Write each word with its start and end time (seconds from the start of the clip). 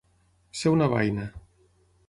Ser 0.61 0.73
una 0.77 0.89
baina. 0.95 1.29